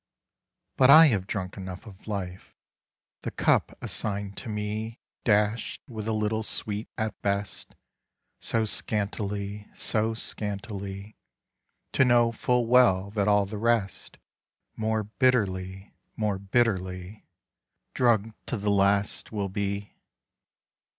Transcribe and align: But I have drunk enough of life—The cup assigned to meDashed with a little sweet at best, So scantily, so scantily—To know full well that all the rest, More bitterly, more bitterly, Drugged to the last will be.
But 0.77 0.89
I 0.89 1.05
have 1.09 1.27
drunk 1.27 1.57
enough 1.57 1.85
of 1.85 2.07
life—The 2.07 3.29
cup 3.29 3.77
assigned 3.83 4.35
to 4.37 4.49
meDashed 4.49 5.79
with 5.87 6.07
a 6.07 6.11
little 6.11 6.41
sweet 6.41 6.89
at 6.97 7.21
best, 7.21 7.75
So 8.39 8.65
scantily, 8.65 9.67
so 9.75 10.15
scantily—To 10.15 12.03
know 12.03 12.31
full 12.31 12.65
well 12.65 13.11
that 13.11 13.27
all 13.27 13.45
the 13.45 13.59
rest, 13.59 14.17
More 14.75 15.03
bitterly, 15.03 15.93
more 16.15 16.39
bitterly, 16.39 17.27
Drugged 17.93 18.33
to 18.47 18.57
the 18.57 18.71
last 18.71 19.31
will 19.31 19.49
be. 19.49 19.93